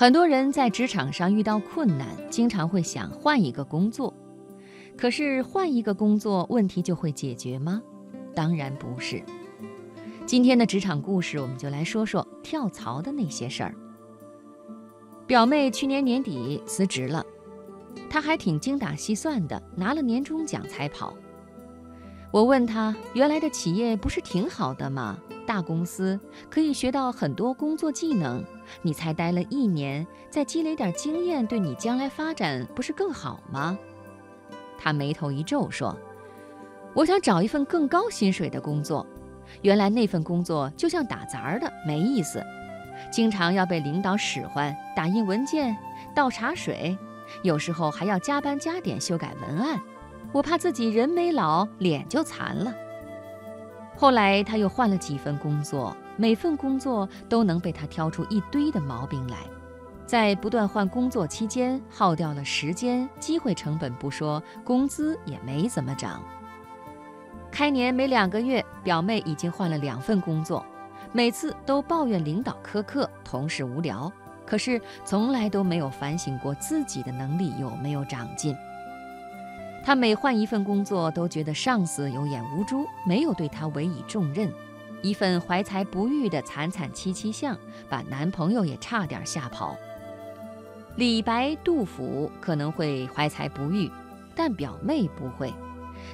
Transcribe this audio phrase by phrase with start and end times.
[0.00, 4.14] 很多人在职场上遇到困难，经常会想换一个工作。
[4.96, 7.82] 可是换一个工作，问题就会解决吗？
[8.32, 9.20] 当然不是。
[10.24, 13.74] 今天的职场故事，我们就来说说跳槽的那些事儿。
[15.26, 17.26] 表妹去年年底辞职了，
[18.08, 21.12] 她还挺精打细算的，拿了年终奖才跑。
[22.30, 25.18] 我问她，原来的企业不是挺好的吗？
[25.48, 26.20] 大公司
[26.50, 28.44] 可以学到很多工作技能，
[28.82, 33.78] 你才待了一年，再积累点经验，对你将来发展不是更好吗？
[34.76, 35.96] 他眉头一皱说
[36.92, 39.06] ：“我想找一份更高薪水的工作。
[39.62, 42.44] 原来那份工作就像打杂的，没意思，
[43.10, 45.74] 经常要被领导使唤，打印文件、
[46.14, 46.94] 倒茶水，
[47.42, 49.80] 有时候还要加班加点修改文案。
[50.30, 52.74] 我怕自己人没老，脸就残了。”
[53.98, 59.38] 后来他又换了几份工作，每份工作都能被他挑出一堆的毛病来。
[60.06, 66.22] 在不断换工作期间，耗掉了时间、机会成本不说，工资也没怎么涨。
[67.50, 70.64] 开年没两个月，表妹已经换了两份工作，
[71.10, 74.10] 每次都抱怨领导苛刻、同事无聊，
[74.46, 78.56] 可是从来都没有反省过自己的能力有没有长进。
[79.88, 84.52] 她每换一份工作，都觉得上司有眼无珠，没有对她委以重任。
[85.00, 87.56] 一份怀才不遇的惨惨戚戚相，
[87.88, 89.74] 把男朋友也差点吓跑。
[90.96, 93.90] 李白、杜甫可能会怀才不遇，
[94.36, 95.50] 但表妹不会。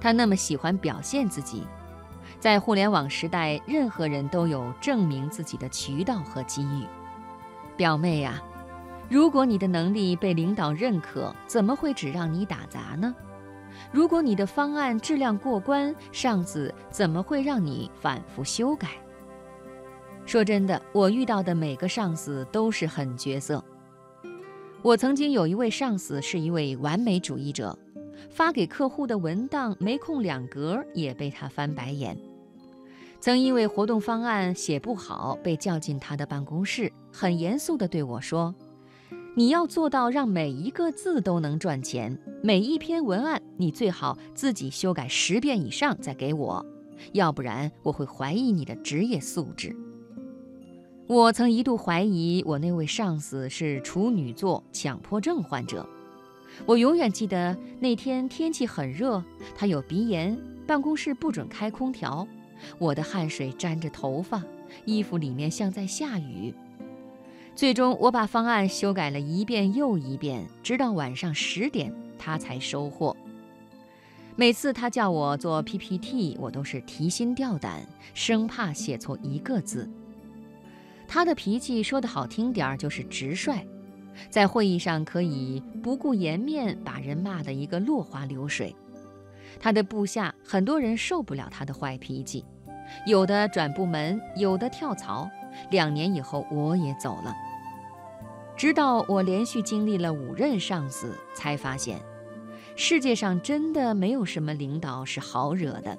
[0.00, 1.62] 她那么喜欢表现自己，
[2.40, 6.84] 在互联网时代，任何人都有证明自己的渠道和机遇。
[7.76, 8.42] 表妹呀，
[9.08, 13.14] 如果你的能力被领导认可，怎么会只让你打杂呢？
[13.92, 18.88] 如果你的方案质量过关，上司怎么会让你反复修改？
[20.26, 23.64] 说真的，我遇到的每个上司都是狠角色。
[24.82, 27.76] 我曾经有一位上司是一位完美主义者，
[28.30, 32.16] 发给客户的文档没空两格也被他翻白眼。
[33.18, 38.54] 曾因为活动方案写不好被叫进他的办公室，很严肃地对我说。
[39.36, 46.66] 你要做到让每一个字都能赚钱，每一篇文案你最好自己修改十遍以上再给我，
[47.12, 49.74] 要不然我会怀疑你的职业素质。
[51.06, 55.88] 我曾一度怀疑我那位上司是处女座强迫症患者。
[56.66, 59.22] 我永远记得那天天气很热，
[59.54, 60.36] 他有鼻炎，
[60.66, 62.26] 办公室不准开空调，
[62.78, 64.42] 我的汗水沾着头发，
[64.84, 66.52] 衣服里面像在下雨。
[67.60, 73.14] 最终，我把方案修改了一遍又一遍，直到晚上十点，他才收货。
[74.34, 79.86] 每次他叫我做 PPT，我都是提心吊胆，生怕写错一个字。
[81.06, 83.62] 他的脾气说的好听点儿就是直率，
[84.30, 88.74] 在会议上可以不顾颜面把人骂得一个落花流水。
[89.60, 92.42] 他的部下很多人受不了他的坏脾气，
[93.06, 95.28] 有的转部门，有的跳槽。
[95.70, 97.34] 两年以后，我也走了。
[98.60, 101.98] 直到我连续经历了五任上司，才发现，
[102.76, 105.96] 世界上真的没有什么领导是好惹的。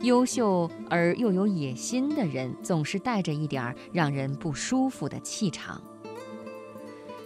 [0.00, 5.78] 优秀而又有野心的人，总是带着一点让人不舒服的气场。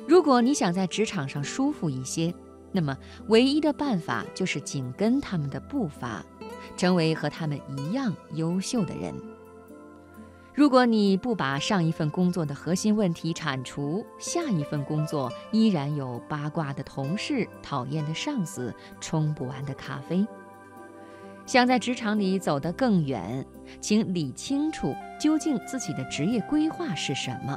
[0.08, 2.34] 如果你想在职场上舒服一些，
[2.72, 2.98] 那么
[3.28, 6.26] 唯一的办法就是紧跟他们的步伐，
[6.76, 9.14] 成为和他们一样优秀的人。
[10.58, 20.26] 如果你不把上一份工作的核心问题铲除，下一份工作依然有八卦的同事、讨厌的上司、冲不完的咖啡。
[21.46, 23.46] 想在职场里走得更远，
[23.80, 27.56] 请理清楚究竟自己的职业规划是什么，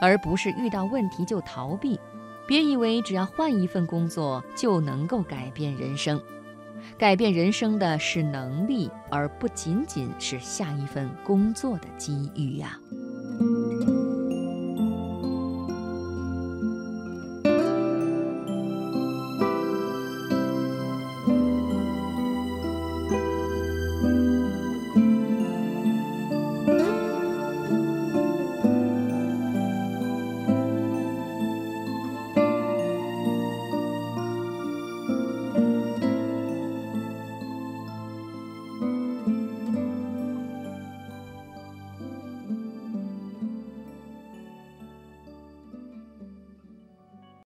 [0.00, 2.00] 而不是遇到问题就逃避。
[2.48, 6.18] 别以为只要换一份工作就能够改变人生。
[6.96, 12.76] 改变人生的是能力，而不仅仅是下一份工作的机遇呀。